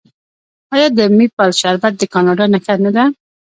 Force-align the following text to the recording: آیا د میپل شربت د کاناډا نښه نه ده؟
آیا 0.73 0.87
د 0.97 0.99
میپل 1.17 1.49
شربت 1.59 1.93
د 1.97 2.03
کاناډا 2.13 2.45
نښه 2.53 2.75
نه 2.83 2.91
ده؟ 2.95 3.03